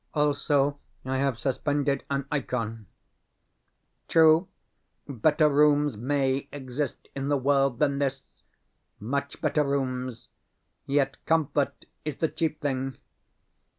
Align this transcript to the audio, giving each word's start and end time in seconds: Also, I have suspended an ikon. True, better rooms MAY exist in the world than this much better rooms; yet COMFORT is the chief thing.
Also, 0.15 0.79
I 1.05 1.17
have 1.17 1.37
suspended 1.37 2.05
an 2.09 2.25
ikon. 2.31 2.87
True, 4.07 4.47
better 5.07 5.47
rooms 5.47 5.95
MAY 5.95 6.47
exist 6.51 7.07
in 7.13 7.27
the 7.27 7.37
world 7.37 7.77
than 7.77 7.99
this 7.99 8.23
much 8.99 9.39
better 9.41 9.63
rooms; 9.63 10.29
yet 10.87 11.23
COMFORT 11.27 11.85
is 12.03 12.15
the 12.15 12.29
chief 12.29 12.57
thing. 12.57 12.97